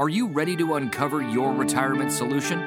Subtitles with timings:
[0.00, 2.58] Are you ready to uncover your retirement solution?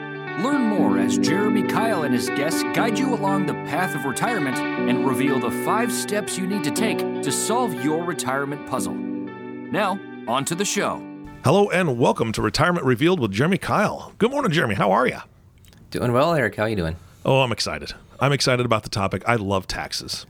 [0.44, 4.56] Learn more as Jeremy Keil and his guests guide you along the path of retirement
[4.56, 8.94] and reveal the five steps you need to take to solve your retirement puzzle.
[8.94, 11.02] Now, on to the show.
[11.44, 14.16] Hello and welcome to Retirement Revealed with Jeremy Keil.
[14.20, 14.76] Good morning, Jeremy.
[14.76, 15.18] How are you?
[15.90, 16.54] Doing well, Eric.
[16.54, 16.98] How are you doing?
[17.26, 17.94] Oh, I'm excited.
[18.20, 19.24] I'm excited about the topic.
[19.26, 20.28] I love taxes.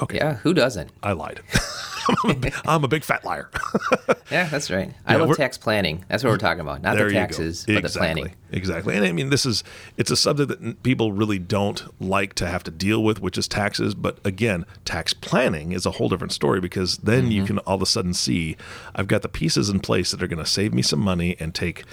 [0.00, 0.18] Okay.
[0.18, 0.90] Yeah, who doesn't?
[1.02, 1.40] I lied.
[2.24, 3.50] I'm, a, I'm, a big fat liar.
[4.30, 4.92] yeah, that's right.
[5.06, 6.04] I love tax planning.
[6.08, 6.82] That's what we're talking about.
[6.82, 8.36] Not the taxes, but exactly, the planning.
[8.52, 8.96] Exactly.
[8.96, 9.64] And I mean, this is
[9.96, 13.48] it's a subject that people really don't like to have to deal with, which is
[13.48, 13.94] taxes.
[13.94, 17.32] But again, tax planning is a whole different story because then mm-hmm.
[17.32, 18.56] you can all of a sudden see
[18.94, 21.54] I've got the pieces in place that are going to save me some money and
[21.54, 21.84] take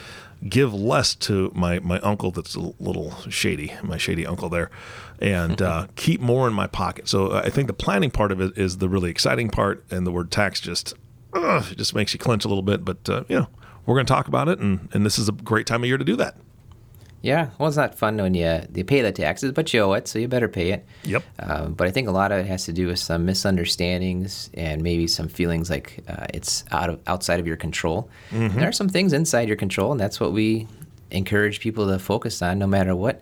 [0.48, 4.70] give less to my my uncle that's a little shady, my shady uncle there,
[5.22, 7.08] and uh, keep more in my pocket.
[7.08, 10.06] So uh, I think the planning part of it is the really exciting part, and
[10.06, 10.94] the word tax just
[11.34, 12.84] uh, just makes you clench a little bit.
[12.84, 13.48] But uh, you know,
[13.86, 15.98] we're going to talk about it, and and this is a great time of year
[15.98, 16.36] to do that.
[17.24, 20.08] Yeah, well, it's not fun when you you pay the taxes, but you owe it,
[20.08, 20.86] so you better pay it.
[21.04, 21.24] Yep.
[21.40, 24.82] Um, but I think a lot of it has to do with some misunderstandings and
[24.82, 28.10] maybe some feelings like uh, it's out of outside of your control.
[28.32, 28.60] Mm-hmm.
[28.60, 30.68] There are some things inside your control, and that's what we
[31.12, 33.22] encourage people to focus on, no matter what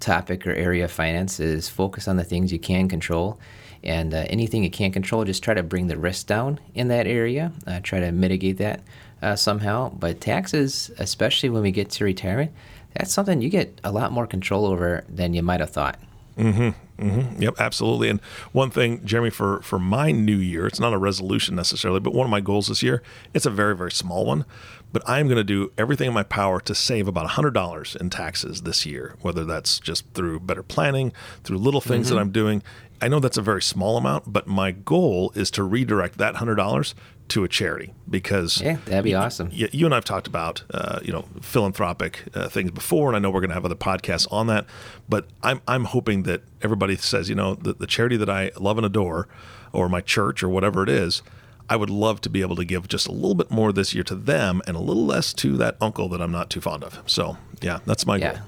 [0.00, 1.68] topic or area of finance is.
[1.68, 3.38] Focus on the things you can control,
[3.84, 7.06] and uh, anything you can't control, just try to bring the risk down in that
[7.06, 7.52] area.
[7.66, 8.80] Uh, try to mitigate that
[9.22, 9.90] uh, somehow.
[9.90, 12.52] But taxes, especially when we get to retirement
[12.94, 15.98] that's something you get a lot more control over than you might have thought.
[16.36, 17.04] Mm-hmm.
[17.04, 17.42] Mm-hmm.
[17.42, 18.08] Yep, absolutely.
[18.08, 18.20] And
[18.52, 22.26] one thing, Jeremy, for for my new year, it's not a resolution necessarily, but one
[22.26, 23.02] of my goals this year,
[23.34, 24.44] it's a very very small one,
[24.92, 28.10] but I'm going to do everything in my power to save about hundred dollars in
[28.10, 29.16] taxes this year.
[29.22, 31.12] Whether that's just through better planning,
[31.44, 32.16] through little things mm-hmm.
[32.16, 32.62] that I'm doing.
[33.02, 36.56] I know that's a very small amount, but my goal is to redirect that hundred
[36.56, 36.94] dollars
[37.30, 39.48] to a charity because yeah, that'd be awesome.
[39.52, 43.20] You, you and I've talked about uh, you know philanthropic uh, things before, and I
[43.20, 44.66] know we're going to have other podcasts on that.
[45.08, 48.76] But I'm I'm hoping that everybody says you know the, the charity that I love
[48.76, 49.28] and adore,
[49.72, 51.22] or my church or whatever it is.
[51.70, 54.02] I would love to be able to give just a little bit more this year
[54.04, 57.00] to them and a little less to that uncle that I'm not too fond of.
[57.06, 58.32] So yeah, that's my yeah.
[58.32, 58.42] goal.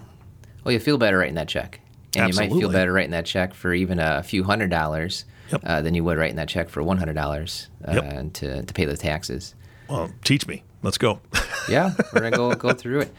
[0.64, 1.80] Well, you feel better writing that check,
[2.16, 2.48] and Absolutely.
[2.48, 5.62] you might feel better writing that check for even a few hundred dollars yep.
[5.64, 8.32] uh, than you would writing that check for one hundred dollars uh, yep.
[8.34, 9.54] to to pay the taxes.
[9.88, 10.64] Well, teach me.
[10.82, 11.20] Let's go.
[11.68, 13.14] yeah, we're gonna go go through it.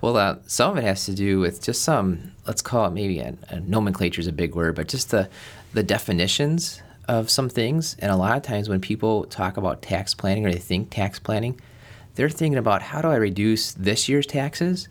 [0.00, 2.32] Well, uh, some of it has to do with just some.
[2.46, 5.28] Let's call it maybe a, a nomenclature is a big word, but just the
[5.72, 7.96] the definitions of some things.
[7.98, 11.18] And a lot of times when people talk about tax planning or they think tax
[11.18, 11.60] planning,
[12.14, 14.88] they're thinking about how do I reduce this year's taxes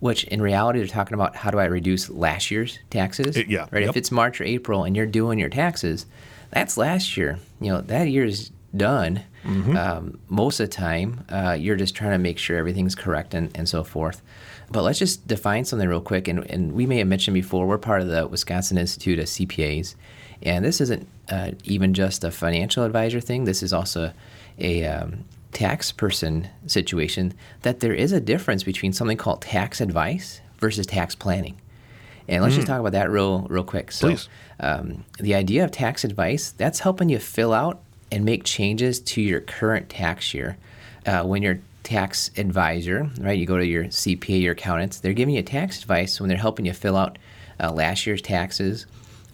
[0.00, 3.36] which in reality they're talking about how do I reduce last year's taxes?
[3.36, 3.66] It, yeah.
[3.70, 3.82] Right.
[3.82, 3.90] Yep.
[3.90, 6.06] If it's March or April and you're doing your taxes,
[6.50, 7.38] that's last year.
[7.60, 9.22] You know that year's done.
[9.44, 9.76] Mm-hmm.
[9.76, 13.50] Um, most of the time, uh, you're just trying to make sure everything's correct and,
[13.56, 14.22] and so forth.
[14.70, 16.26] But let's just define something real quick.
[16.26, 19.94] And, and we may have mentioned before, we're part of the Wisconsin Institute of CPAs.
[20.42, 24.12] And this isn't uh, even just a financial advisor thing, this is also
[24.58, 30.40] a um, tax person situation that there is a difference between something called tax advice
[30.58, 31.56] versus tax planning.
[32.28, 32.58] And let's mm.
[32.58, 33.92] just talk about that real real quick.
[33.92, 34.16] So,
[34.60, 37.80] um, the idea of tax advice that's helping you fill out
[38.10, 40.56] and make changes to your current tax year.
[41.04, 45.34] Uh, when your tax advisor, right, you go to your CPA, your accountants, they're giving
[45.34, 47.16] you tax advice when they're helping you fill out
[47.60, 48.86] uh, last year's taxes,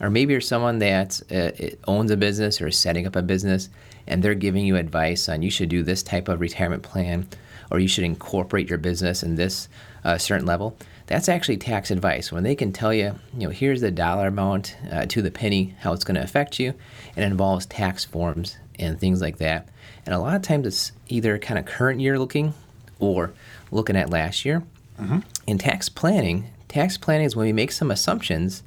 [0.03, 1.51] or maybe you're someone that uh,
[1.89, 3.71] owns a business or is setting up a business
[4.07, 7.27] and they're giving you advice on you should do this type of retirement plan
[7.71, 9.69] or you should incorporate your business in this
[10.05, 10.77] uh, certain level.
[11.07, 12.33] That's actually tax advice.
[12.33, 15.75] When they can tell you you know here's the dollar amount uh, to the penny
[15.81, 16.75] how it's going to affect you
[17.15, 19.69] and it involves tax forms and things like that.
[20.05, 22.55] And a lot of times it's either kind of current year looking
[22.99, 23.33] or
[23.71, 24.65] looking at last year.
[25.01, 25.21] Mm-hmm.
[25.47, 28.63] in tax planning tax planning is when we make some assumptions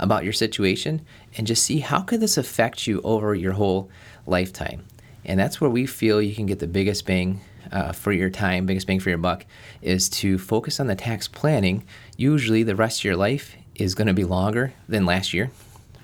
[0.00, 1.02] about your situation
[1.36, 3.88] and just see how could this affect you over your whole
[4.26, 4.84] lifetime.
[5.24, 7.40] And that's where we feel you can get the biggest bang
[7.70, 9.44] uh, for your time, biggest bang for your buck,
[9.82, 11.84] is to focus on the tax planning.
[12.16, 15.50] Usually, the rest of your life is going to be longer than last year,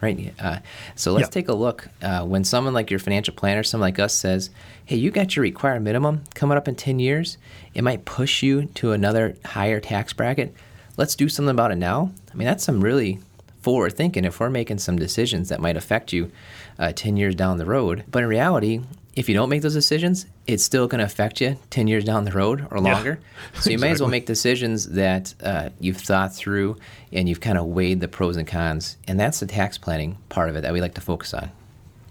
[0.00, 0.34] right?
[0.38, 0.58] Uh,
[0.94, 1.88] so let's take a look.
[2.02, 4.50] Uh, when someone like your financial planner, someone like us says,
[4.84, 7.38] hey, you got your required minimum coming up in 10 years,
[7.74, 10.54] it might push you to another higher tax bracket.
[10.96, 12.12] Let's do something about it now.
[12.32, 13.18] I mean, that's some really
[13.66, 16.30] forward thinking if we're making some decisions that might affect you
[16.78, 18.04] uh, 10 years down the road.
[18.08, 18.80] But in reality,
[19.16, 22.22] if you don't make those decisions, it's still going to affect you 10 years down
[22.22, 23.18] the road or longer.
[23.20, 23.76] Yeah, so you exactly.
[23.78, 26.76] may as well make decisions that uh, you've thought through
[27.10, 28.98] and you've kind of weighed the pros and cons.
[29.08, 31.50] And that's the tax planning part of it that we like to focus on.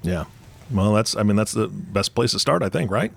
[0.02, 0.26] Yeah.
[0.70, 3.14] Well, that's, I mean, that's the best place to start, I think, right?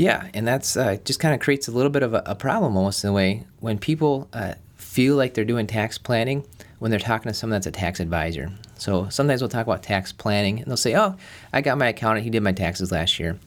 [0.00, 2.74] Yeah, and that's uh, just kind of creates a little bit of a, a, problem
[2.74, 6.46] almost in a way when people uh, feel like they're doing tax planning
[6.78, 8.50] when they're talking to someone that's a tax advisor.
[8.76, 11.16] So sometimes we'll talk about tax planning, and they'll say, "Oh,
[11.52, 13.38] I got my accountant; he did my taxes last year."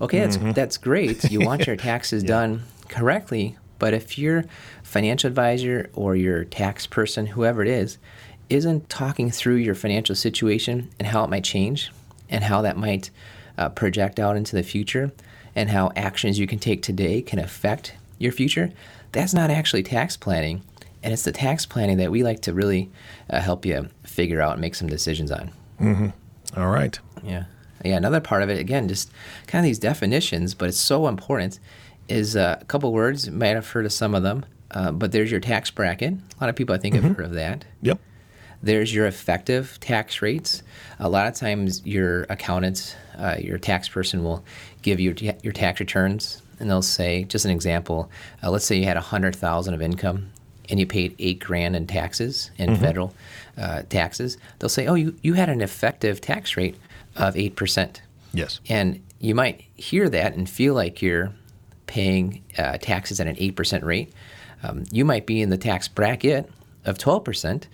[0.00, 0.52] Okay, that's mm-hmm.
[0.52, 1.30] that's great.
[1.30, 2.28] You want your taxes yeah.
[2.28, 4.46] done correctly, but if your
[4.82, 7.98] financial advisor or your tax person, whoever it is,
[8.48, 11.92] isn't talking through your financial situation and how it might change,
[12.30, 13.10] and how that might
[13.58, 15.12] uh, project out into the future,
[15.58, 18.70] and how actions you can take today can affect your future,
[19.10, 20.62] that's not actually tax planning.
[21.02, 22.92] And it's the tax planning that we like to really
[23.28, 25.50] uh, help you figure out and make some decisions on.
[25.80, 26.60] Mm-hmm.
[26.60, 26.96] All right.
[27.24, 27.46] Yeah.
[27.84, 27.96] Yeah.
[27.96, 29.10] Another part of it, again, just
[29.48, 31.58] kind of these definitions, but it's so important,
[32.08, 33.26] is uh, a couple words.
[33.26, 36.14] You might have heard of some of them, uh, but there's your tax bracket.
[36.14, 37.08] A lot of people, I think, mm-hmm.
[37.08, 37.64] have heard of that.
[37.82, 37.98] Yep.
[38.62, 40.62] There's your effective tax rates.
[40.98, 44.44] A lot of times, your accountants, uh, your tax person will
[44.82, 48.10] give you your tax returns, and they'll say, just an example,
[48.42, 50.30] uh, let's say you had a hundred thousand of income
[50.68, 52.82] and you paid eight grand in taxes in mm-hmm.
[52.82, 53.14] federal
[53.56, 56.76] uh, taxes, they'll say, "Oh, you, you had an effective tax rate
[57.16, 58.02] of eight percent."
[58.32, 58.60] Yes.
[58.68, 61.32] And you might hear that and feel like you're
[61.86, 64.12] paying uh, taxes at an eight percent rate.
[64.62, 66.50] Um, you might be in the tax bracket
[66.84, 67.68] of twelve percent.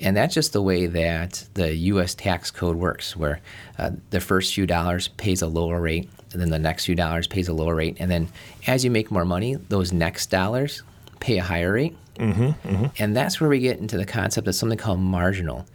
[0.00, 2.14] And that's just the way that the U.S.
[2.14, 3.40] tax code works, where
[3.78, 7.26] uh, the first few dollars pays a lower rate, and then the next few dollars
[7.26, 8.28] pays a lower rate, and then
[8.66, 10.82] as you make more money, those next dollars
[11.20, 11.96] pay a higher rate.
[12.16, 12.86] Mm-hmm, mm-hmm.
[12.98, 15.66] And that's where we get into the concept of something called marginal.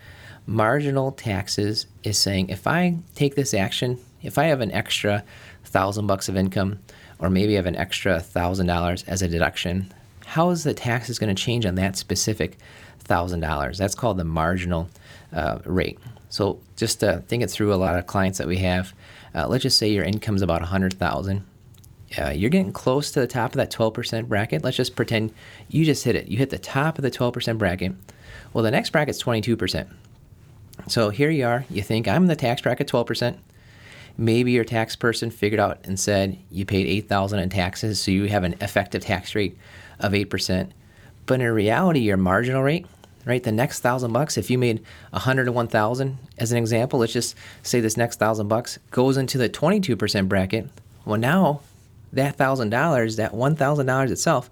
[0.45, 5.23] Marginal taxes is saying if I take this action, if I have an extra
[5.65, 6.79] thousand bucks of income,
[7.19, 9.93] or maybe I have an extra thousand dollars as a deduction,
[10.25, 12.57] how is the taxes going to change on that specific
[13.03, 13.77] thousand dollars?
[13.77, 14.89] That's called the marginal
[15.31, 15.99] uh, rate.
[16.29, 18.93] So just to think it through, a lot of clients that we have,
[19.35, 21.45] uh, let's just say your income is about a hundred thousand
[22.17, 24.63] uh, you're getting close to the top of that 12% bracket.
[24.63, 25.33] Let's just pretend
[25.69, 26.27] you just hit it.
[26.27, 27.93] You hit the top of the 12% bracket.
[28.51, 29.87] Well, the next bracket's 22%.
[30.87, 31.65] So here you are.
[31.69, 33.37] You think I'm in the tax bracket 12%.
[34.15, 38.25] Maybe your tax person figured out and said you paid 8,000 in taxes, so you
[38.25, 39.57] have an effective tax rate
[39.99, 40.69] of 8%.
[41.25, 42.85] But in reality, your marginal rate,
[43.25, 47.79] right, the next thousand bucks, if you made 101,000 as an example, let's just say
[47.79, 50.69] this next thousand bucks goes into the 22% bracket.
[51.05, 51.61] Well, now
[52.13, 54.49] that thousand dollars, that one thousand dollars itself,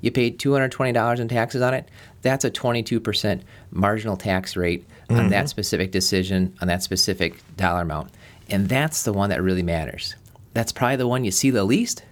[0.00, 1.88] you paid two hundred twenty dollars in taxes on it.
[2.22, 5.18] That's a twenty-two percent marginal tax rate mm-hmm.
[5.18, 5.46] on that mm-hmm.
[5.46, 8.10] specific decision on that specific dollar amount,
[8.48, 10.14] and that's the one that really matters.
[10.54, 12.02] That's probably the one you see the least,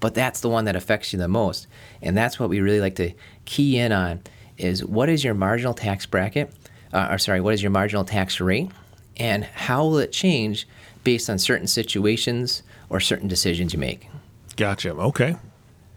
[0.00, 1.66] but that's the one that affects you the most,
[2.02, 3.12] and that's what we really like to
[3.44, 4.20] key in on:
[4.56, 6.52] is what is your marginal tax bracket,
[6.92, 8.70] uh, or sorry, what is your marginal tax rate,
[9.16, 10.66] and how will it change
[11.04, 14.08] based on certain situations or certain decisions you make.
[14.56, 14.90] Gotcha.
[14.90, 15.36] Okay.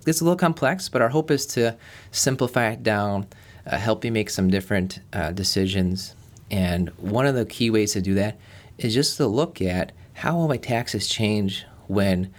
[0.05, 1.75] It's a little complex, but our hope is to
[2.11, 3.27] simplify it down,
[3.65, 6.15] uh, help you make some different uh, decisions.
[6.49, 8.39] And one of the key ways to do that
[8.77, 12.33] is just to look at how will my taxes change when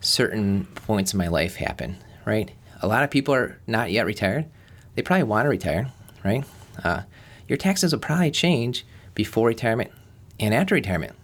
[0.00, 2.50] certain points in my life happen, right?
[2.82, 4.46] A lot of people are not yet retired.
[4.94, 5.90] They probably want to retire,
[6.24, 6.44] right?
[6.82, 7.02] Uh,
[7.48, 9.90] your taxes will probably change before retirement
[10.38, 11.14] and after retirement.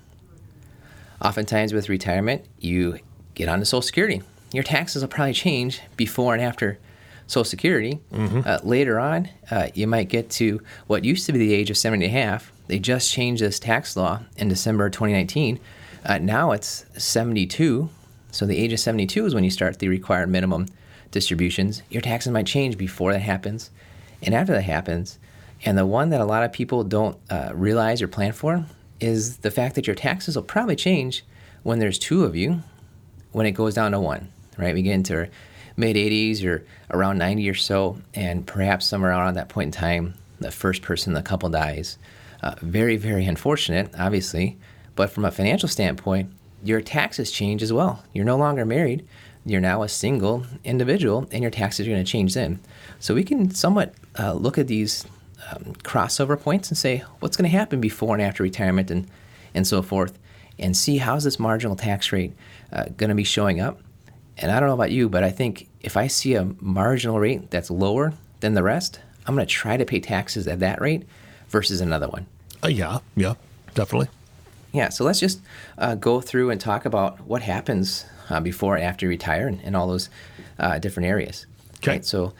[1.23, 2.99] Oftentimes, with retirement, you
[3.35, 4.23] get onto Social Security
[4.55, 6.79] your taxes will probably change before and after
[7.27, 7.99] Social Security.
[8.13, 8.43] Mm-hmm.
[8.47, 11.77] Uh, later on, uh, you might get to what used to be the age of
[11.77, 12.53] 70 and a half.
[12.69, 15.59] They just changed this tax law in December 2019.
[16.05, 17.91] Uh, now it's 72.
[18.35, 20.67] So the age of 72 is when you start the required minimum
[21.11, 21.83] distributions.
[21.91, 23.71] Your taxes might change before that happens
[24.23, 25.19] and after that happens.
[25.65, 28.67] And the one that a lot of people don't uh, realize or plan for
[29.01, 31.25] is the fact that your taxes will probably change
[31.63, 32.61] when there's two of you
[33.33, 34.75] when it goes down to one right?
[34.75, 35.29] We get into
[35.77, 40.15] mid 80s or around 90 or so, and perhaps somewhere around that point in time,
[40.41, 41.99] the first person in the couple dies.
[42.43, 44.59] Uh, very, very unfortunate, obviously,
[44.97, 46.31] but from a financial standpoint,
[46.65, 48.05] your taxes change as well.
[48.13, 49.07] You're no longer married.
[49.47, 52.61] You're now a single individual, and your taxes are going to change then.
[52.99, 55.05] So we can somewhat uh, look at these
[55.51, 59.07] um, crossover points and say what's going to happen before and after retirement and,
[59.55, 60.19] and so forth,
[60.59, 62.33] and see how's this marginal tax rate
[62.73, 63.81] uh, going to be showing up
[64.39, 67.51] and I don't know about you, but I think if I see a marginal rate
[67.51, 71.05] that's lower than the rest, I'm going to try to pay taxes at that rate
[71.49, 72.27] versus another one.
[72.63, 73.35] Uh, yeah, yeah,
[73.75, 74.09] definitely.
[74.75, 75.41] Yeah, so let's just
[75.79, 79.61] uh, go through and talk about what happens uh, before and after you retire and,
[79.63, 80.11] and all those
[80.59, 81.47] uh, different areas.
[81.79, 81.93] Okay.
[81.93, 82.05] Right?
[82.05, 82.35] So,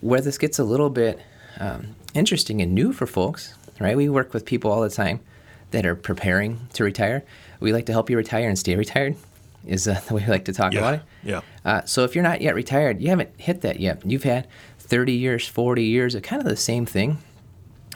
[0.00, 1.18] where this gets a little bit
[1.58, 3.96] um, interesting and new for folks, right?
[3.96, 5.20] We work with people all the time
[5.70, 7.22] that are preparing to retire.
[7.60, 9.16] We like to help you retire and stay retired.
[9.66, 11.02] is uh, the way we like to talk Yeah, about it.
[11.22, 11.40] yeah.
[11.64, 14.02] Uh, so if you're not yet retired, you haven't hit that yet.
[14.04, 14.48] You've had
[14.80, 17.18] 30 years, 40 years of kind of the same thing.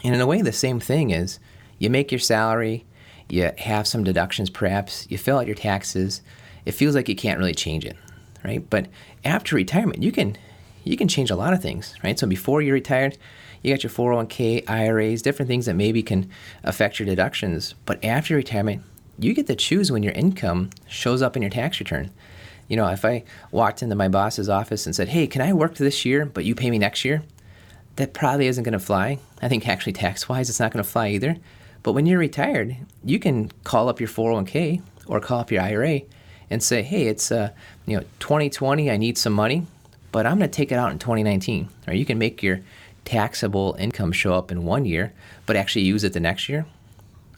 [0.04, 1.38] And in a way, the same thing is
[1.78, 2.85] you make your salary,
[3.28, 6.23] you have some deductions perhaps, you fill out your taxes.
[6.64, 7.97] It feels like you can't really change it,
[8.45, 8.69] right?
[8.69, 8.87] But
[9.25, 10.37] after retirement, you can
[10.85, 12.19] you can change a lot of things, right?
[12.19, 13.16] So before you're retired,
[13.62, 16.31] you got your 401k, IRAs, different things that maybe can
[16.62, 17.75] affect your deductions.
[17.87, 18.83] But after retirement,
[19.19, 22.11] you get to choose when your income shows up in your tax return.
[22.69, 25.76] You know, if I walked into my boss's office and said, "Hey, can I work
[25.76, 27.23] this year, but you pay me next year?"
[27.97, 29.19] that probably isn't going to fly.
[29.40, 31.37] I think actually tax wise, it's not going to fly either.
[31.85, 36.00] But when you're retired, you can call up your 401k or call up your IRA
[36.50, 37.50] and say, hey, it's uh,
[37.87, 39.67] you know 2020, I need some money,
[40.11, 41.69] but I'm going to take it out in 2019.
[41.87, 42.61] Or you can make your
[43.05, 45.12] taxable income show up in one year,
[45.45, 46.67] but actually use it the next year.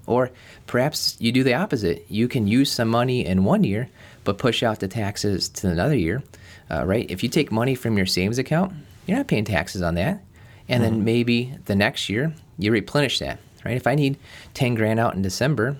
[0.07, 0.31] Or
[0.69, 2.07] perhaps you do the opposite.
[2.09, 3.88] You can use some money in one year,
[4.23, 6.23] but push out the taxes to another year,
[6.71, 7.11] uh, right?
[7.11, 8.73] If you take money from your savings account,
[9.07, 10.23] you're not paying taxes on that.
[10.69, 13.76] And then maybe the next year, you replenish that, right?
[13.76, 14.18] If I need
[14.54, 15.76] 10 grand out in December,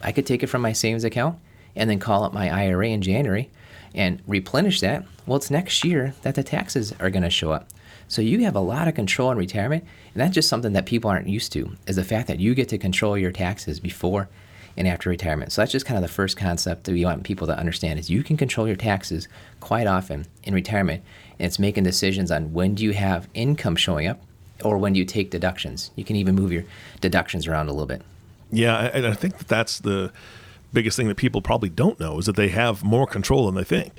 [0.00, 1.38] I could take it from my savings account
[1.76, 3.50] and then call up my IRA in January
[3.94, 5.04] and replenish that.
[5.26, 7.68] Well, it's next year that the taxes are going to show up.
[8.06, 11.10] So you have a lot of control in retirement, and that's just something that people
[11.10, 11.72] aren't used to.
[11.86, 14.28] Is the fact that you get to control your taxes before
[14.76, 15.52] and after retirement.
[15.52, 18.10] So that's just kind of the first concept that we want people to understand is
[18.10, 19.28] you can control your taxes
[19.60, 21.02] quite often in retirement,
[21.38, 24.20] and it's making decisions on when do you have income showing up
[24.62, 25.90] or when you take deductions.
[25.96, 26.64] You can even move your
[27.00, 28.02] deductions around a little bit.
[28.52, 30.12] Yeah, and I think that that's the
[30.72, 33.64] biggest thing that people probably don't know is that they have more control than they
[33.64, 33.92] think.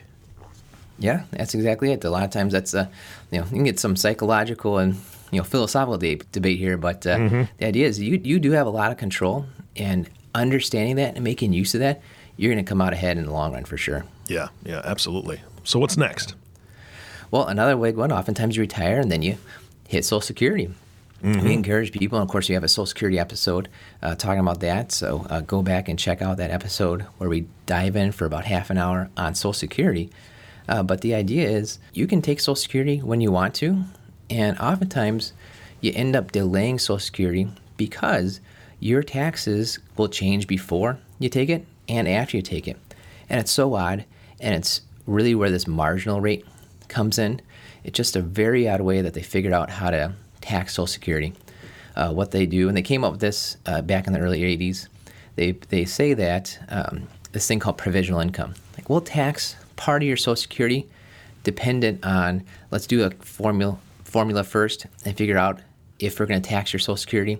[0.97, 2.03] Yeah, that's exactly it.
[2.05, 2.87] A lot of times that's uh,
[3.31, 4.95] you know you can get some psychological and
[5.31, 7.43] you know philosophical de- debate here, but uh, Mm-hmm.
[7.57, 9.45] the idea is you you do have a lot of control
[9.75, 12.01] and understanding that and making use of that,
[12.37, 14.05] you're going to come out ahead in the long run for sure.
[14.27, 15.41] Yeah, yeah, absolutely.
[15.65, 16.35] So what's next?
[17.31, 19.37] Well, another big one, oftentimes you retire and then you
[19.87, 20.69] hit Social Security.
[21.41, 23.67] We encourage people, and of course, we have a Social Security episode
[24.03, 24.91] uh, talking about that.
[24.91, 28.45] So uh, go back and check out that episode where we dive in for about
[28.45, 30.11] half an hour on Social Security.
[30.67, 33.85] Uh, but the idea is you can take Social Security when you want to,
[34.29, 35.33] and oftentimes
[35.81, 38.39] you end up delaying Social Security because
[38.79, 42.77] your taxes will change before you take it and after you take it.
[43.29, 44.05] And it's so odd,
[44.39, 46.45] and it's really where this marginal rate
[46.87, 47.41] comes in.
[47.85, 51.33] It's just a very odd way that they figured out how to tax Social Security.
[51.95, 54.41] Uh, what they do, and they came up with this uh, back in the early
[54.41, 54.89] 80s,
[55.35, 58.53] they, they say that um, this thing called provisional income.
[58.75, 60.89] Like, we'll tax part of your Social Security
[61.43, 65.61] dependent on, let's do a formula, formula first and figure out
[65.99, 67.37] if we're going to tax your Social Security,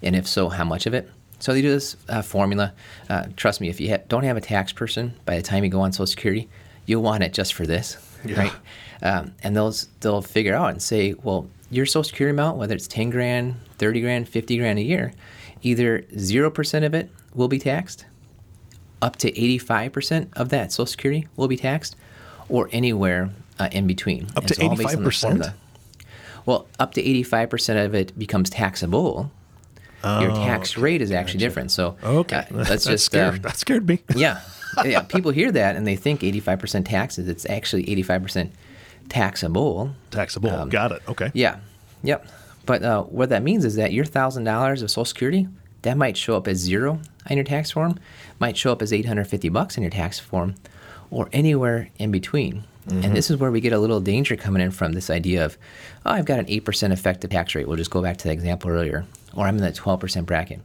[0.00, 1.10] and if so, how much of it.
[1.40, 2.72] So they do this uh, formula.
[3.10, 5.70] Uh, trust me, if you ha- don't have a tax person by the time you
[5.70, 6.48] go on Social Security,
[6.86, 8.38] you'll want it just for this, Yeah.
[8.40, 8.52] right?
[9.02, 12.88] Um, and they'll they'll figure out and say, well, your Social Security amount, whether it's
[12.88, 15.12] ten grand, thirty grand, fifty grand a year,
[15.62, 18.06] either zero percent of it will be taxed,
[19.02, 21.94] up to eighty-five percent of that Social Security will be taxed,
[22.48, 24.24] or anywhere uh, in between.
[24.36, 24.94] Up And to it's all based
[25.24, 25.52] on the 85%?
[26.46, 29.30] Well, up to eighty-five percent of it becomes taxable.
[30.04, 31.70] Your tax rate is actually different.
[31.72, 34.00] So Oh, Okay, uh, let's that just scared, um, that scared me.
[34.14, 34.40] yeah,
[34.84, 35.02] yeah.
[35.02, 37.28] People hear that and they think 85% taxes.
[37.28, 38.50] It's actually 85%
[39.08, 39.94] taxable.
[40.10, 40.66] Taxable.
[40.66, 41.02] Got it.
[41.08, 41.30] Okay.
[41.34, 41.58] Yeah,
[42.02, 42.26] yep.
[42.66, 45.48] But uh, what that means is that your thousand dollars of Social Security
[45.82, 47.98] that might show up as zero on your tax form,
[48.38, 50.54] might show up as 850 bucks in your tax form,
[51.10, 52.64] or anywhere in between.
[52.90, 55.58] And this is where we get a little danger coming in from this idea of,
[56.06, 57.68] oh, I've got an 8% effective tax rate.
[57.68, 60.62] We'll just go back to the example earlier, or I'm in that 12% bracket.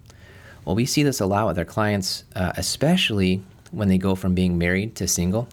[0.64, 3.44] Well, we see this a lot with our clients, uh, especially
[3.74, 5.48] when they go from being married to single,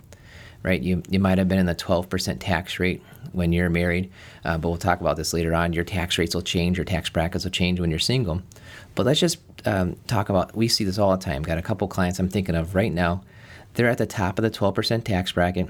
[0.63, 0.81] right?
[0.81, 4.11] You, you might have been in the 12% tax rate when you're married,
[4.45, 5.73] uh, but we'll talk about this later on.
[5.73, 8.43] Your tax rates will change, your tax brackets will change when you're single.
[8.95, 11.43] But let's just um, talk about, we see this all the time.
[11.43, 13.23] Got a couple clients I'm thinking of right now.
[13.75, 15.69] They're at the top of the 12% tax bracket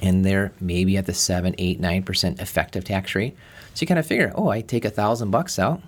[0.00, 3.36] and they're maybe at the 7 8 9% effective tax rate
[3.74, 5.80] so you kind of figure oh i take a thousand bucks out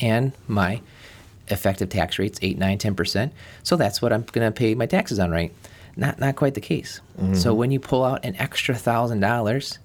[0.00, 0.80] and my
[1.48, 3.30] effective tax rate's 8 9 10%
[3.62, 5.52] so that's what i'm going to pay my taxes on right?
[5.96, 7.00] Not not quite the case.
[7.34, 9.78] So when you pull out an extra thousand dollars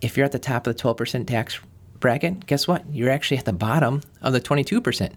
[0.00, 1.58] if you're at the top of the 12% tax
[1.98, 2.84] bracket guess what?
[2.92, 5.12] You're actually at the bottom of the 22%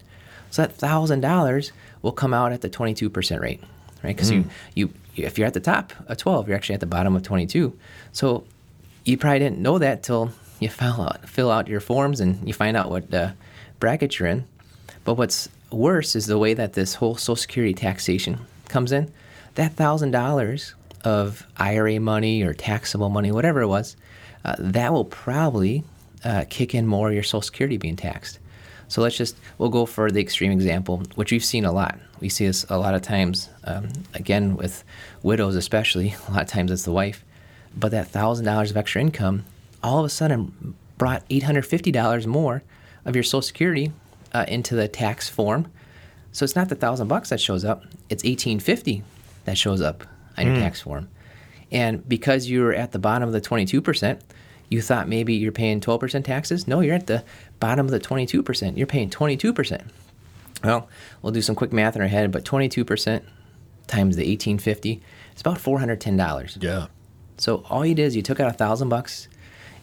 [0.50, 1.70] so that thousand dollars
[2.02, 3.60] will come out at the 22% rate
[4.02, 4.16] right?
[4.16, 7.14] Because you, you if you're at the top of 12 you're actually at the bottom
[7.14, 7.76] of 22
[8.12, 8.42] so
[9.04, 12.52] you probably didn't know that till you fill out, fill out your forms and you
[12.52, 13.32] find out what uh,
[13.80, 14.46] bracket you're in.
[15.04, 19.12] But what's worse is the way that this whole Social Security taxation comes in.
[19.54, 20.74] That thousand dollars
[21.04, 23.96] of IRA money or taxable money, whatever it was,
[24.44, 25.84] uh, that will probably
[26.24, 28.38] uh, kick in more of your Social Security being taxed.
[28.88, 31.98] So let's just, we'll go for the extreme example, which we've seen a lot.
[32.20, 34.82] We see this a lot of times, um, again, with
[35.22, 37.24] widows especially, a lot of times it's the wife.
[37.76, 39.44] But that $1,000 of extra income
[39.82, 42.62] all of a sudden brought $850 more
[43.04, 43.92] of your Social Security
[44.32, 45.70] uh, into the tax form.
[46.32, 49.02] So it's not the thousand bucks that shows up; it's eighteen fifty
[49.44, 50.04] that shows up
[50.38, 51.08] on your tax form.
[51.72, 54.22] And because you're at the bottom of the twenty two percent,
[54.68, 56.68] you thought maybe you're paying twelve percent taxes.
[56.68, 57.24] No, you're at the
[57.58, 58.78] bottom of the twenty two percent.
[58.78, 59.82] You're paying twenty two percent.
[60.62, 60.88] Well,
[61.22, 63.24] we'll do some quick math in our head, but twenty two percent
[63.86, 65.00] times the eighteen fifty,
[65.32, 66.58] it's about four hundred ten dollars.
[66.60, 66.86] Yeah.
[67.38, 69.28] So all you did is you took out a thousand bucks.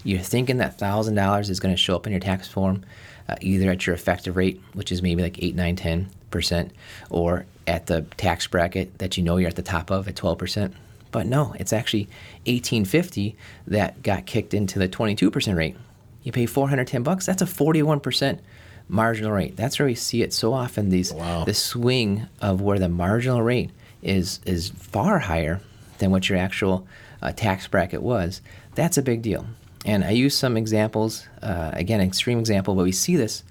[0.08, 2.86] You're thinking that thousand dollars is going to show up in your tax form,
[3.28, 6.72] uh, either at your effective rate, which is maybe like eight, nine, ten percent,
[7.10, 10.38] or at the tax bracket that you know you're at the top of at twelve
[10.38, 10.74] percent.
[11.12, 12.08] But no, it's actually
[12.46, 13.36] eighteen fifty
[13.68, 15.76] that got kicked into the twenty two percent rate.
[16.24, 17.26] You pay four hundred ten bucks.
[17.26, 18.40] That's a forty one percent
[18.88, 19.58] marginal rate.
[19.58, 20.90] That's where we see it so often.
[20.90, 21.44] These Wow.
[21.44, 23.72] the swing of where the marginal rate
[24.02, 25.60] is is far higher
[25.98, 26.88] than what your actual
[27.22, 28.42] uh, tax bracket was.
[28.76, 29.46] That's a big deal.
[29.86, 33.44] And I use some examples, uh, again, extreme example, but we see this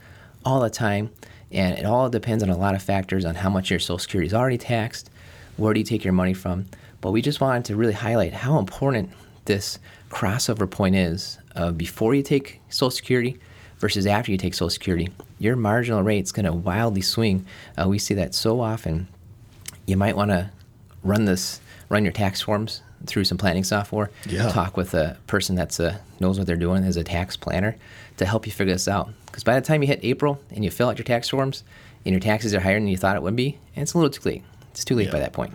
[0.45, 1.11] all the time,
[1.51, 4.27] and it all depends on a lot of factors on how much your Social Security
[4.27, 5.11] is already taxed,
[5.57, 6.67] where do you take your money from.
[7.01, 9.11] But we just wanted to really highlight how important
[9.45, 9.79] this
[10.11, 11.39] crossover point is
[11.77, 13.39] before you take Social Security
[13.79, 15.09] versus after you take Social Security.
[15.39, 17.47] Your marginal rate's going to wildly swing.
[17.79, 19.09] Uh, we see that so often.
[19.87, 20.51] You might want to
[21.03, 24.11] run this, run your tax forms through some planning software.
[24.27, 24.49] Yeah.
[24.49, 27.77] Talk with a person that's uh, knows what they're doing as a tax planner
[28.17, 29.11] to help you figure this out.
[29.27, 31.63] Because by the time you hit April and you fill out your tax forms
[32.05, 34.29] and your taxes are higher than you thought it would be, it's a little too
[34.29, 34.43] late.
[34.71, 35.55] It's too late by that point.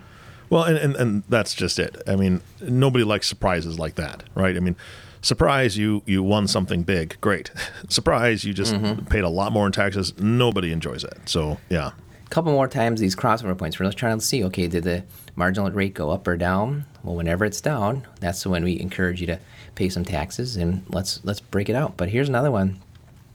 [0.50, 2.02] Well, and, and, and that's just it.
[2.08, 4.56] I mean, nobody likes surprises like that, right?
[4.58, 4.76] I mean,
[5.22, 7.52] surprise, you you won something big, great.
[7.88, 8.76] surprise, you just
[9.10, 10.14] paid a lot more in taxes.
[10.20, 11.30] Nobody enjoys that.
[11.30, 11.94] So yeah, A
[12.32, 13.78] couple more times these crossover points.
[13.80, 15.04] We're just trying to see, okay, did the
[15.36, 16.86] marginal rate go up or down?
[17.04, 19.40] Well, whenever it's down, that's when we encourage you to
[19.76, 21.98] pay some taxes and let's let's break it out.
[21.98, 22.80] But here's another one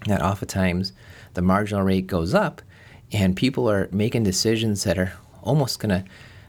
[0.06, 0.92] that oftentimes
[1.34, 2.62] the marginal rate goes up
[3.12, 6.04] and people are making decisions that are almost going to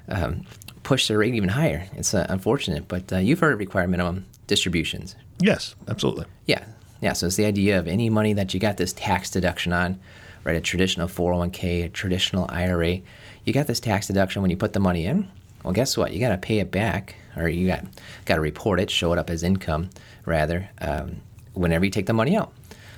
[0.08, 0.46] um,
[0.84, 1.88] push the rate even higher.
[1.96, 5.16] It's uh, unfortunate, but uh, you've heard of required minimum distributions.
[5.40, 6.26] yes, absolutely.
[6.46, 6.64] Yeah.
[7.02, 7.14] Yeah.
[7.14, 10.00] So it's the idea of any money that you got this tax deduction on,
[10.48, 10.56] right?
[10.56, 13.02] A traditional 401k, a traditional IRA.
[13.44, 15.28] You got this tax deduction when you put the money in.
[15.64, 16.14] Well, guess what?
[16.14, 17.84] You got to pay it back, or you got
[18.24, 19.90] got to report it, show it up as income,
[20.26, 21.18] rather, um,
[21.54, 22.54] whenever you take the money out.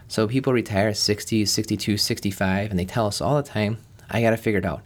[0.07, 3.79] So people retire 60, 62, 65, and they tell us all the time,
[4.11, 4.83] I got to figure it out.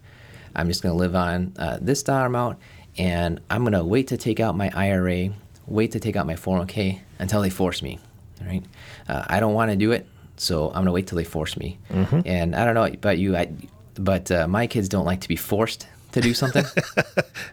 [0.56, 2.60] I'm just going to live on uh, this dollar amount,
[2.98, 5.32] and I'm going to wait to take out my IRA,
[5.68, 8.00] wait to take out my 401k until they force me.
[8.42, 8.64] Right,
[9.10, 11.58] uh, I don't want to do it, so I'm going to wait till they force
[11.58, 11.80] me.
[12.26, 13.52] And I don't know about you, I,
[13.96, 16.66] but uh, my kids don't like to be forced to do something.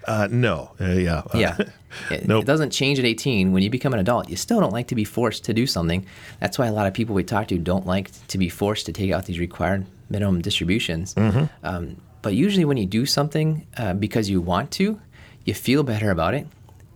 [0.07, 1.57] Uh, no, uh, yeah, yeah.
[2.11, 2.43] It, Nope.
[2.43, 3.53] it doesn't change at 18.
[3.53, 6.05] When you become an adult, you still don't like to be forced to do something.
[6.41, 8.93] That's why a lot of people we talk to don't like to be forced to
[8.93, 11.15] take out these required minimum distributions.
[11.63, 15.01] Um, but usually, when you do something uh, because you want to,
[15.45, 16.47] you feel better about it.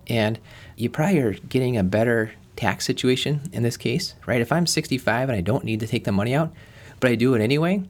[0.09, 0.38] And
[0.77, 4.40] you probably are getting a better tax situation in this case, right?
[4.40, 6.53] If I'm 65 and I don't need to take the money out,
[7.01, 7.83] but I do it anyway,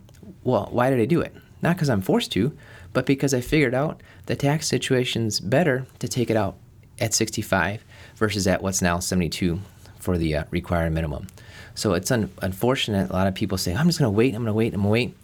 [0.42, 1.34] well, why did I do it?
[1.62, 2.56] Not because I'm forced to,
[2.92, 6.56] but because I figured out the tax situation's better to take it out
[6.98, 7.84] at 65
[8.16, 9.60] versus at what's now 72
[9.98, 11.26] for the uh, required minimum.
[11.74, 13.10] So it's un- unfortunate.
[13.10, 14.82] A lot of people say, I'm just going to wait, I'm going to wait, I'm
[14.82, 15.16] going to wait.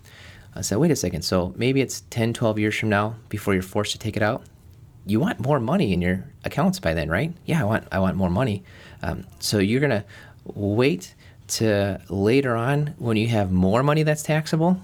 [0.54, 1.22] I said, wait a second.
[1.22, 4.42] So maybe it's 10, 12 years from now before you're forced to take it out.
[5.06, 7.32] You want more money in your accounts by then, right?
[7.44, 8.64] Yeah, I want, I want more money.
[9.02, 10.04] Um, so you're going to
[10.44, 11.14] wait
[11.48, 14.80] to later on when you have more money that's taxable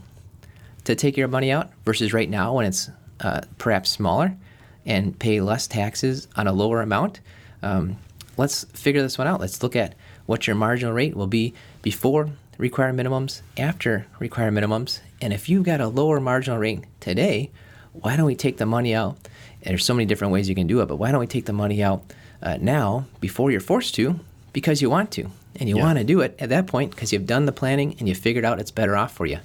[0.84, 4.36] to take your money out versus right now when it's uh, perhaps smaller
[4.84, 7.20] and pay less taxes on a lower amount.
[7.62, 7.96] Um,
[8.36, 9.40] let's figure this one out.
[9.40, 9.94] Let's look at
[10.26, 15.00] what your marginal rate will be before required minimums, after required minimums.
[15.20, 17.50] And if you've got a lower marginal rate today,
[17.92, 19.16] why don't we take the money out?
[19.62, 21.46] And there's so many different ways you can do it, but why don't we take
[21.46, 22.02] the money out
[22.42, 24.20] uh, now before you're forced to
[24.52, 25.30] because you want to?
[25.58, 25.84] And you Yeah.
[25.84, 28.44] want to do it at that point because you've done the planning and you figured
[28.44, 29.38] out it's better off for you.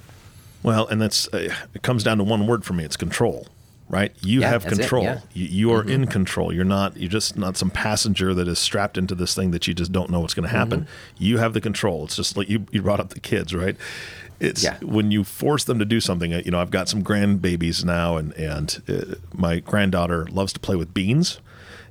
[0.62, 2.84] Well, and that's uh, it comes down to one word for me.
[2.84, 3.46] It's control,
[3.88, 4.12] right?
[4.20, 5.04] You Yeah, have that's it, control.
[5.04, 5.14] yeah.
[5.14, 5.26] Mm-hmm.
[5.38, 6.52] You, you are in control.
[6.52, 6.96] You're not.
[6.98, 10.10] You're just not some passenger that is strapped into this thing that you just don't
[10.10, 10.82] know what's going to happen.
[10.82, 11.24] Mm-hmm.
[11.24, 12.04] You have the control.
[12.04, 12.66] It's just like you.
[12.70, 13.76] You brought up the kids, right?
[14.38, 14.76] It's Yeah.
[14.82, 16.32] when you force them to do something.
[16.34, 20.60] uh, You know, I've got some grandbabies now, and and uh, my granddaughter loves to
[20.60, 21.40] play with beans.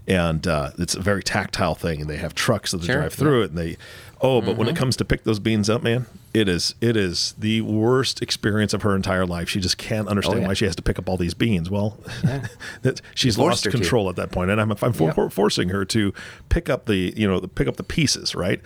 [0.08, 3.44] And uh, it's a very tactile thing, and they have trucks that Sure, drive through
[3.44, 3.78] it, and they
[4.22, 7.36] oh, but when it comes to pick those beans up, man, it is it is
[7.38, 9.50] the worst experience of her entire life.
[9.50, 10.48] She just can't understand Oh, yeah.
[10.48, 11.70] why she has to pick up all these beans.
[11.70, 12.00] Well,
[12.84, 13.78] that she's lost her to.
[13.78, 16.14] control at that point, and I'm, I'm for, forcing her to
[16.50, 18.62] pick up the you know the- pick up the pieces, right?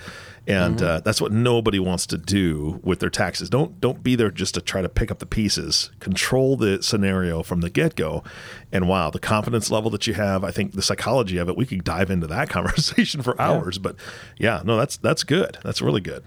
[0.48, 0.86] And Mm-hmm.
[0.86, 3.50] uh, that's what nobody wants to do with their taxes.
[3.50, 5.90] Don't don't be there just to try to pick up the pieces.
[6.00, 8.24] Control the scenario from the get go.
[8.72, 11.66] And wow, the confidence level that you have, I think the psychology of it, we
[11.66, 13.80] could dive into that conversation for hours.
[13.80, 13.96] But
[14.38, 15.58] yeah, no, that's that's good.
[15.64, 16.24] That's really good.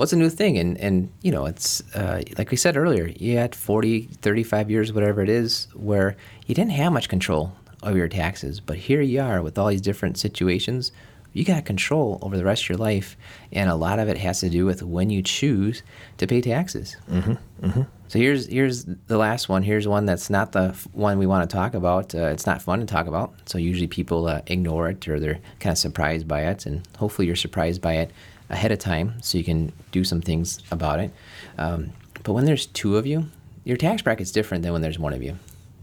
[0.00, 0.56] What's a new thing.
[0.56, 4.92] And and you know it's uh, like we said earlier you had 40 35 years
[4.92, 8.60] whatever it is where you didn't have much control over your taxes.
[8.60, 10.90] But here you are with all these different situations.
[11.34, 13.16] You got control over the rest of your life
[13.52, 15.82] and a lot of it has to do with when you choose
[16.16, 16.96] to pay taxes.
[17.08, 19.62] Mm-hmm, so here's here's the last one.
[19.62, 22.14] Here's one that's not the f- one we want to talk about.
[22.14, 23.34] Uh, it's not fun to talk about.
[23.44, 26.64] So usually people uh, ignore it or they're kind of surprised by it.
[26.64, 28.10] And hopefully you're surprised by it
[28.50, 31.10] ahead of time so you can do some things about it.
[31.58, 31.92] Um,
[32.24, 33.26] but when there's two of you,
[33.64, 35.38] your tax bracket's different than when there's one of you.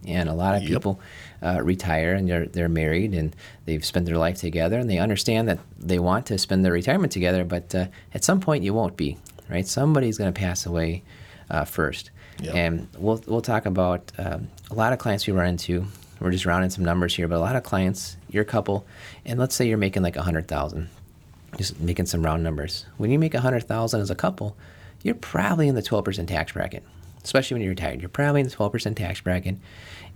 [0.06, 0.70] And a lot of Yep.
[0.72, 1.00] people
[1.44, 5.48] uh, retire and they're, they're married and they've spent their life together and they understand
[5.50, 8.96] that they want to spend their retirement together, but uh, at some point you won't
[8.96, 9.18] be,
[9.50, 9.68] right?
[9.68, 11.04] Somebody's going to pass away
[11.50, 12.12] uh, first.
[12.42, 12.56] Yep.
[12.56, 15.86] And we'll, we'll talk about um, a lot of clients we run into.
[16.20, 18.86] We're just rounding some numbers here, but a lot of clients, you're a couple,
[19.26, 20.90] and let's say you're making like a hundred thousand
[21.58, 22.86] just making some round numbers.
[22.98, 24.58] When you make a hundred thousand as a couple,
[25.04, 26.84] you're probably in the twelve percent tax bracket.
[27.24, 29.58] Especially when you're retired, you're probably in the twelve percent tax bracket.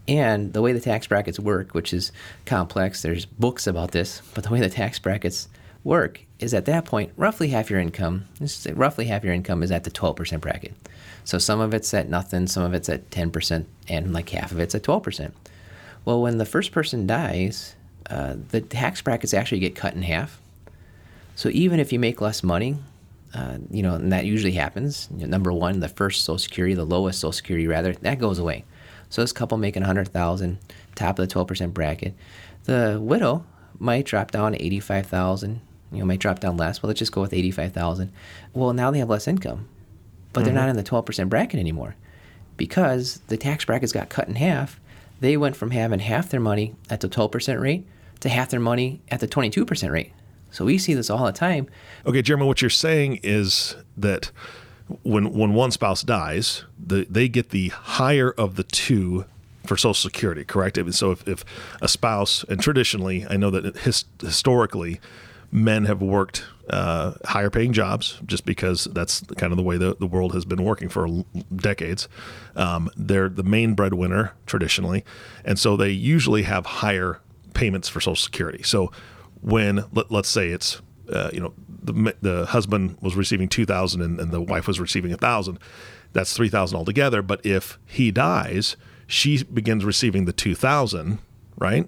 [0.08, 2.12] And the way the tax brackets work, which is
[2.46, 5.48] complex, there's books about this, but the way the tax brackets
[5.84, 8.26] work is at that point, roughly half your income,
[8.74, 10.74] roughly half your income is at the 12% bracket.
[11.24, 14.60] So some of it's at nothing, some of it's at 10%, and like half of
[14.60, 15.32] it's at 12%.
[16.04, 17.76] Well, when the first person dies,
[18.10, 20.41] uh, the tax brackets actually get cut in half.
[21.42, 22.78] So even if you make less money,
[23.34, 25.10] uh, you know, and that usually happens.
[25.10, 28.38] You know, number one, the first Social Security, the lowest Social Security rather, that goes
[28.38, 28.64] away.
[29.10, 30.60] So this couple making 100000
[30.94, 32.14] top of the 12% bracket.
[32.66, 33.44] The widow
[33.80, 36.84] might drop down to 85000 you know, might drop down less.
[36.84, 38.12] Well, let's just go with 85000
[38.54, 39.68] Well, now they have less income,
[40.34, 41.96] but they're not in the 12% bracket anymore
[42.56, 44.80] because the tax brackets got cut in half.
[45.22, 47.88] They went from having half their money at the 12% rate
[48.20, 50.14] to half their money at the 22% rate.
[50.52, 51.68] So we see this all the time.
[52.06, 54.32] Okay, Jeremy, what you're saying is that
[55.04, 59.26] when when one spouse dies, the, they get the higher of the two
[59.66, 60.78] for Social Security, correct?
[60.94, 61.46] So if, if
[61.82, 65.00] a spouse, and traditionally, I know that his, historically,
[65.52, 69.96] men have worked uh, higher paying jobs just because that's kind of the way the,
[70.00, 72.08] the world has been working for decades.
[72.56, 75.04] Um, they're the main breadwinner traditionally,
[75.46, 77.20] and so they usually have higher
[77.54, 78.64] payments for Social Security.
[78.64, 78.92] So
[79.42, 84.02] when let, let's say it's uh, you know the the husband was receiving two thousand
[84.02, 85.60] and, and the wife was receiving a thousand,
[86.14, 87.22] that's three thousand altogether.
[87.22, 88.78] But if he dies,
[89.08, 91.20] she begins receiving the two thousand,
[91.58, 91.88] right?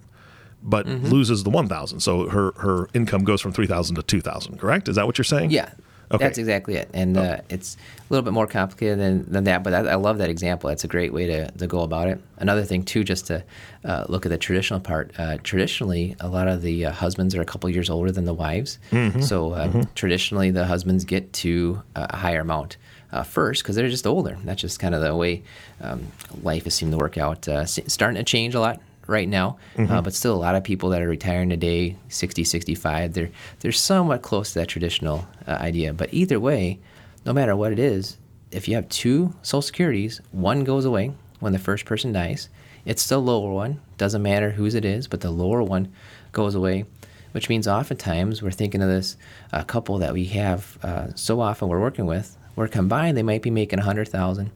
[0.62, 2.00] But loses the one thousand.
[2.00, 4.60] So her her income goes from three thousand to two thousand.
[4.60, 4.88] Correct?
[4.88, 5.52] Is that what you're saying?
[5.52, 5.72] Yeah,
[6.13, 6.23] Okay.
[6.23, 6.89] that's exactly it.
[6.93, 10.19] And uh, it's a little bit more complicated than, than that, but I, I love
[10.19, 10.67] that example.
[10.69, 12.21] That's a great way to, to go about it.
[12.38, 13.43] Another thing, too, just to
[13.84, 15.12] uh, look at the traditional part.
[15.17, 18.34] Uh, traditionally, a lot of the uh, husbands are a couple years older than the
[18.34, 18.78] wives.
[19.21, 22.78] So uh, traditionally, the husbands get to uh, a higher amount.
[23.12, 24.39] Uh, first, because they're just older.
[24.43, 25.43] That's just kind of the way
[25.82, 26.08] um,
[26.41, 27.47] life has seemed to work out.
[27.47, 30.89] Uh, starting to change a lot right now, uh, but still a lot of people
[30.89, 35.94] that are retiring today, 60, 65, they're, they're somewhat close to that traditional uh, idea.
[35.94, 36.80] But either way,
[37.26, 38.18] no matter what it is,
[38.52, 42.50] if you have two Social Securities, one goes away when the first person dies.
[42.86, 45.92] It's the lower one, doesn't matter whose it is, but the lower one
[46.32, 46.86] goes away,
[47.32, 49.18] which means oftentimes we're thinking of this
[49.52, 53.42] uh, couple that we have uh, so often we're working with, where combined they might
[53.42, 54.52] be making 100000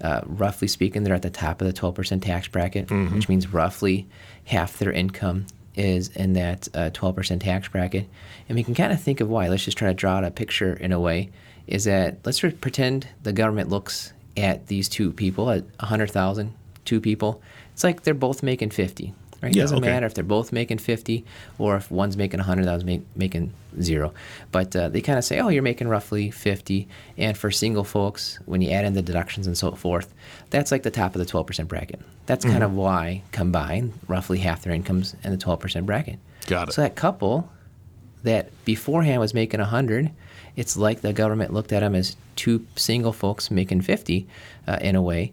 [0.00, 4.06] uh, roughly speaking, they're at the top of the 12% tax bracket, which means roughly
[4.44, 8.08] half their income is in that uh, 12% tax bracket.
[8.48, 9.48] And we can kind of think of why.
[9.48, 11.30] Let's just try to draw out a picture in a way.
[11.66, 16.52] Is that let's pretend the government looks at these two people at 100,000,
[16.84, 17.40] two people.
[17.72, 19.14] It's like they're both making 50.
[19.44, 19.52] Right?
[19.52, 19.86] It Yeah, doesn't okay.
[19.88, 21.24] matter if they're both making 50
[21.58, 24.12] or if one's making 100, the other's make, making zero.
[24.50, 26.88] But uh, they kind of say, oh, you're making roughly 50.
[27.18, 30.12] And for single folks, when you add in the deductions and so forth,
[30.50, 32.00] that's like the top of the 12% bracket.
[32.26, 32.64] That's kind Mm-hmm.
[32.64, 36.18] of why combined, roughly half their incomes in the 12% bracket.
[36.46, 36.72] Got it.
[36.72, 37.50] So that couple
[38.22, 40.10] that beforehand was making 100,
[40.56, 44.26] it's like the government looked at them as two single folks making 50
[44.66, 45.32] uh, in a way.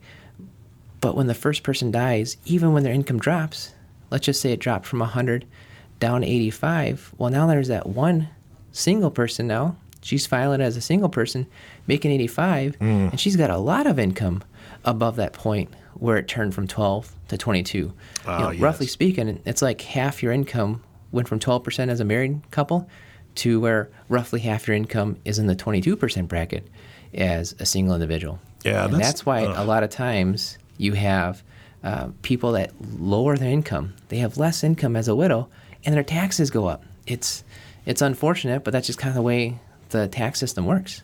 [0.99, 3.71] But when the first person dies, even when their income drops,
[4.11, 5.45] let's just say it dropped from 100
[5.99, 7.13] down 85.
[7.17, 8.29] Well, now there's that one
[8.71, 9.75] single person now.
[10.03, 11.45] She's filing as a single person,
[11.85, 14.43] making 85, and she's got a lot of income
[14.83, 17.77] above that point where it turned from 12 to 22.
[17.77, 17.93] You
[18.25, 18.61] Ah, know, yes.
[18.61, 22.89] Roughly speaking, it's like half your income went from 12% as a married couple
[23.35, 26.67] to where roughly half your income is in the 22% bracket
[27.13, 28.39] as a single individual.
[28.63, 31.43] Yeah, and that's- that's, why a lot of times you have
[31.83, 33.93] uh, people that lower their income.
[34.09, 35.49] They have less income as a widow,
[35.85, 36.83] and their taxes go up.
[37.07, 37.43] It's
[37.85, 41.01] it's unfortunate, but that's just kind of the way the tax system works.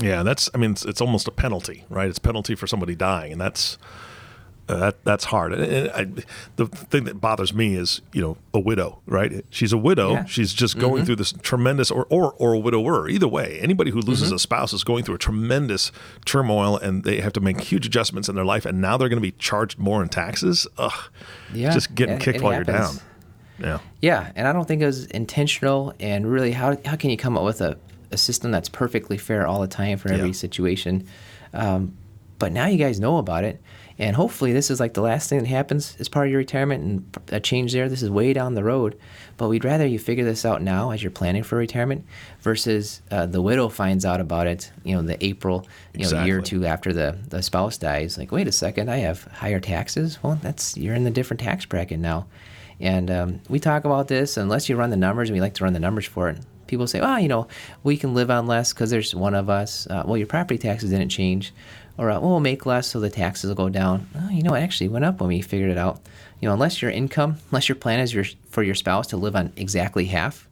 [0.00, 0.48] Yeah, that's.
[0.54, 2.08] I mean, it's, it's almost a penalty, right?
[2.08, 3.78] It's penalty for somebody dying, and that's
[4.68, 5.52] uh, that that's hard.
[5.52, 6.22] And, I,
[6.56, 9.44] the thing that bothers me is, you know, a widow, right?
[9.50, 10.12] She's a widow.
[10.12, 10.24] Yeah.
[10.26, 13.08] She's just going through this tremendous, or or or a widower.
[13.08, 15.90] Either way, anybody who loses a spouse is going through a tremendous
[16.24, 19.22] turmoil, and they have to make huge adjustments in their life, and now they're going
[19.22, 20.66] to be charged more in taxes.
[20.76, 20.92] Ugh,
[21.54, 22.96] Yeah, just getting kicked while you're down.
[23.58, 23.78] Yeah.
[24.00, 25.92] Yeah, and I don't think it was intentional.
[25.98, 27.76] And really, how how can you come up with a,
[28.12, 30.32] a system that's perfectly fair all the time for every Yeah.
[30.32, 31.06] situation?
[31.52, 31.96] Um,
[32.38, 33.60] but now you guys know about it,
[33.98, 36.84] and hopefully this is like the last thing that happens as part of your retirement
[36.84, 37.88] and a change there.
[37.88, 38.96] This is way down the road,
[39.36, 42.04] but we'd rather you figure this out now as you're planning for retirement
[42.40, 44.70] versus uh, the widow finds out about it.
[44.84, 48.16] You know, the April, you know, year or two after the the spouse dies.
[48.16, 50.22] Like, wait a second, I have higher taxes.
[50.22, 52.26] Well, that's you're in the different tax bracket now.
[52.80, 55.64] And um, we talk about this unless you run the numbers, and we like to
[55.64, 56.38] run the numbers for it.
[56.68, 57.48] People say, oh, you know,
[57.82, 59.86] we can live on less because there's one of us.
[59.88, 61.52] Uh, well, your property taxes didn't change.
[61.96, 64.06] Or, uh, well, we'll make less so the taxes will go down.
[64.14, 66.00] Oh, you know, it actually went up when we figured it out.
[66.40, 69.34] You know, unless your income, unless your plan is your, for your spouse to live
[69.34, 70.46] on exactly half,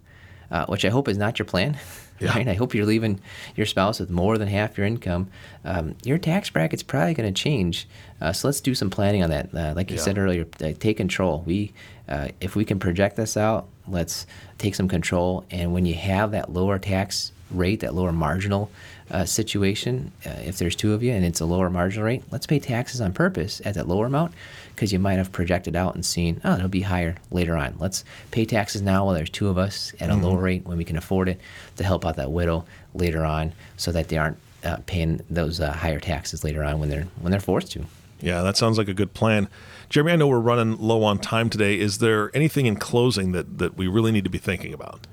[0.50, 1.78] uh, which I hope is not your plan.
[2.18, 2.30] Yeah.
[2.34, 2.48] Right?
[2.48, 3.20] I hope you're leaving
[3.56, 5.28] your spouse with more than half your income.
[5.64, 7.86] Um, your tax bracket's probably going to change.
[8.20, 9.54] Uh, so let's do some planning on that.
[9.54, 10.02] Uh, like you Yeah.
[10.02, 11.42] said earlier, uh, take control.
[11.46, 11.72] We,
[12.08, 14.26] uh, if we can project this out, let's
[14.58, 15.44] take some control.
[15.50, 18.70] And when you have that lower tax rate, that lower marginal
[19.10, 22.46] uh, situation, uh, if there's two of you and it's a lower marginal rate, let's
[22.46, 24.32] pay taxes on purpose at that lower amount
[24.76, 27.74] because you might have projected out and seen, oh, it'll be higher later on.
[27.78, 30.84] Let's pay taxes now while there's two of us at a low rate when we
[30.84, 31.40] can afford it
[31.76, 35.72] to help out that widow later on so that they aren't uh, paying those uh,
[35.72, 37.84] higher taxes later on when they're when they're forced to.
[38.20, 39.48] Yeah, that sounds like a good plan.
[39.88, 41.78] Jeremy, I know we're running low on time today.
[41.78, 45.06] Is there anything in closing that, that we really need to be thinking about?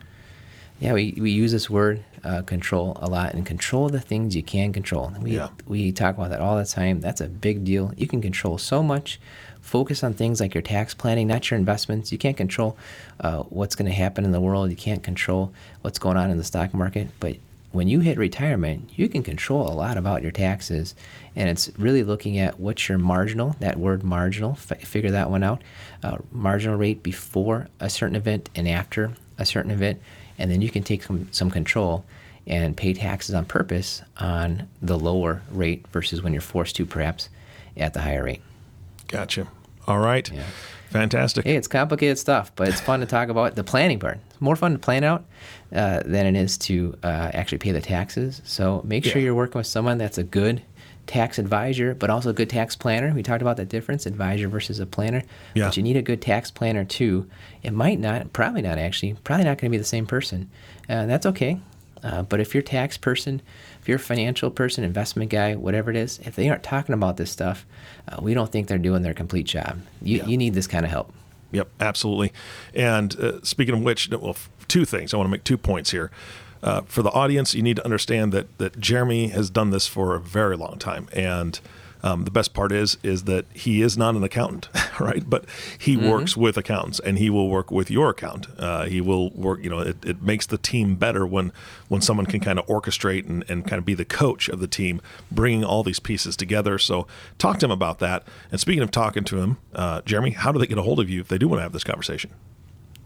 [0.80, 4.43] Yeah, we, we use this word uh, control a lot and control the things you
[4.43, 5.13] can control.
[5.21, 5.49] We, Yeah.
[5.67, 6.99] we talk about that all the time.
[6.99, 7.93] That's a big deal.
[7.95, 9.19] You can control so much.
[9.63, 12.12] Focus on things like your tax planning, not your investments.
[12.12, 12.78] You can't control
[13.21, 14.69] uh, what's going to happen in the world.
[14.69, 17.08] You can't control what's going on in the stock market.
[17.21, 17.38] But
[17.71, 20.95] when you hit retirement, you can control a lot about your taxes.
[21.34, 25.43] And it's really looking at what's your marginal, that word marginal, f- figure that one
[25.43, 25.62] out.
[26.04, 30.02] Uh, marginal rate before a certain event and after a certain event.
[30.38, 32.04] And then you can take some, some control
[32.45, 37.30] and pay taxes on purpose on the lower rate versus when you're forced to, perhaps,
[37.78, 38.41] at the higher rate.
[39.08, 39.48] Gotcha.
[39.88, 40.30] All right.
[40.32, 40.44] Yeah.
[40.89, 41.46] Fantastic.
[41.46, 44.20] Hey, it's complicated stuff, but it's fun to talk about the planning part.
[44.30, 45.26] It's more fun to plan out
[45.76, 48.42] uh, than it is to uh, actually pay the taxes.
[48.46, 49.26] So make sure Yeah.
[49.26, 50.62] you're working with someone that's a good
[51.08, 53.12] tax advisor, but also a good tax planner.
[53.13, 55.24] We talked about the difference, advisor versus a planner.
[55.56, 55.66] Yeah.
[55.66, 57.28] But you need a good tax planner too.
[57.63, 60.50] It might not, probably not actually, probably not going to be the same person.
[60.88, 61.60] Uh, that's okay.
[62.04, 63.42] Uh, but if you're a tax person,
[63.82, 67.18] if you're a financial person, investment guy, whatever it is, if they aren't talking about
[67.18, 67.66] this stuff,
[68.10, 69.80] uh, we don't think they're doing their complete job.
[70.02, 70.26] You, Yeah.
[70.26, 71.13] you need this kind of help.
[71.52, 72.34] Yep, absolutely.
[72.74, 74.36] And uh, speaking of which, well,
[74.68, 75.13] two things.
[75.13, 76.12] I want to make two points here.
[76.62, 80.16] Uh, for the audience, you need to understand that that Jeremy has done this for
[80.16, 81.60] a very long time, and
[82.04, 84.68] um, the best part is is that he is not an accountant,
[85.00, 85.28] right?
[85.28, 85.46] But
[85.78, 88.48] he works with accountants, and he will work with your account.
[88.58, 89.63] Uh, he will work.
[89.63, 91.54] You know, it, it makes the team better when
[91.88, 94.68] when someone can kind of orchestrate and, and kind of be the coach of the
[94.68, 96.78] team, bringing all these pieces together.
[96.78, 98.24] So talk to him about that.
[98.52, 101.10] And speaking of talking to him, uh, Jeremy, how do they get a hold of
[101.10, 102.32] you if they do want to have this conversation?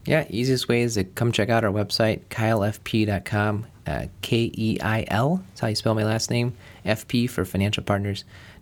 [0.06, 3.68] Yeah, easiest way is to come check out our website, keilfp.com.
[3.86, 6.54] Uh, K E I L, that's how you spell my last name.
[6.86, 7.46] FP for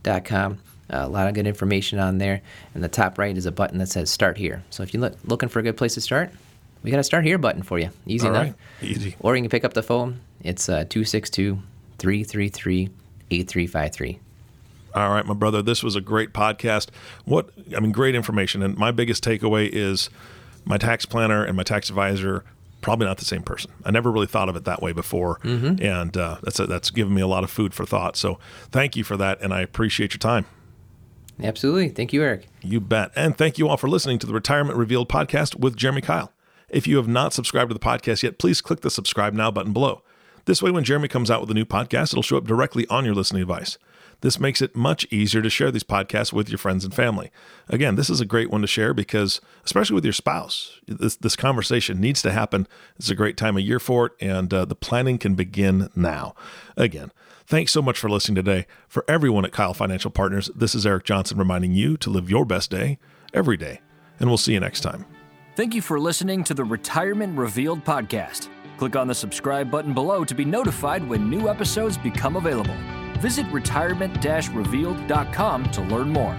[0.05, 0.59] financialpartners.com.
[0.87, 2.41] Uh, a lot of good information on there.
[2.73, 4.63] And the top right is a button that says Start Here.
[4.69, 6.31] So if you're look, looking for a good place to start,
[6.83, 7.89] we got a Start Here button for you.
[8.05, 8.55] Easy All enough.
[8.81, 8.87] right.
[8.87, 9.15] Easy.
[9.19, 10.19] Or you can pick up the phone.
[10.41, 11.59] It's uh, 262
[11.97, 12.89] 333
[13.31, 14.19] 8353.
[14.93, 16.87] All right, my brother, this was a great podcast.
[17.25, 18.61] What I mean, great information.
[18.61, 20.09] And my biggest takeaway is
[20.63, 22.45] my tax planner and my tax advisor
[22.85, 23.71] probably not the same person.
[23.83, 27.21] I never really thought of it that way before, and uh, that's that's given me
[27.21, 28.15] a lot of food for thought.
[28.15, 28.37] So
[28.69, 30.45] thank you for that, and I appreciate your time.
[31.41, 31.89] Absolutely.
[31.89, 32.47] Thank you, Eric.
[32.61, 33.11] You bet.
[33.15, 36.29] And thank you all for listening to the Retirement Revealed podcast with Jeremy Keil.
[36.69, 39.73] If you have not subscribed to the podcast yet, please click the subscribe now button
[39.73, 40.03] below.
[40.45, 43.03] This way, when Jeremy comes out with a new podcast, it'll show up directly on
[43.03, 43.79] your listening device.
[44.21, 47.31] This makes it much easier to share these podcasts with your friends and family.
[47.69, 51.35] Again, this is a great one to share because, especially with your spouse, this, this
[51.35, 52.67] conversation needs to happen.
[52.97, 56.35] It's a great time of year for it, and uh, the planning can begin now.
[56.77, 57.11] Again,
[57.45, 58.65] thanks so much for listening today.
[58.87, 62.45] For everyone at Keil Financial Partners, this is Eric Johnson reminding you to live your
[62.45, 62.97] best day
[63.33, 63.81] every day,
[64.19, 65.05] and we'll see you next time.
[65.55, 68.49] Thank you for listening to the Retirement Revealed podcast.
[68.77, 72.75] Click on the subscribe button below to be notified when new episodes become available.
[73.19, 76.37] Visit retirement revealed.com to learn more.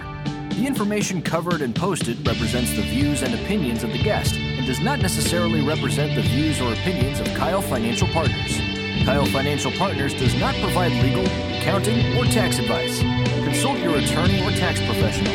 [0.51, 4.81] The information covered and posted represents the views and opinions of the guest and does
[4.81, 8.57] not necessarily represent the views or opinions of Keil Financial Partners.
[9.05, 11.25] Keil Financial Partners does not provide legal,
[11.59, 13.01] accounting, or tax advice.
[13.45, 15.35] Consult your attorney or tax professional.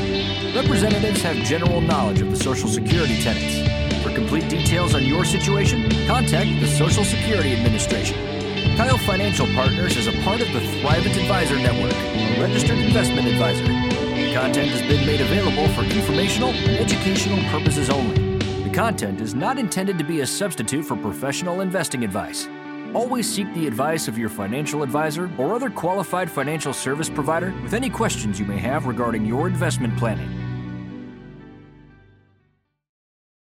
[0.55, 4.03] Representatives have general knowledge of the Social Security tenets.
[4.03, 8.30] For complete details on your situation, contact the Social Security Administration.
[8.77, 13.65] Keil Financial Partners is a part of the Thrivent Advisor Network, a registered investment advisor.
[14.33, 18.37] Content has been made available for informational educational purposes only.
[18.63, 22.47] The content is not intended to be a substitute for professional investing advice.
[22.93, 27.73] Always seek the advice of your financial advisor or other qualified financial service provider with
[27.73, 30.40] any questions you may have regarding your investment planning.